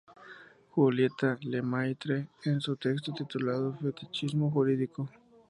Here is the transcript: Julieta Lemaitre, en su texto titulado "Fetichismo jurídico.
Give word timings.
Julieta 0.71 1.37
Lemaitre, 1.43 2.25
en 2.45 2.59
su 2.59 2.75
texto 2.75 3.13
titulado 3.13 3.77
"Fetichismo 3.79 4.49
jurídico. 4.49 5.07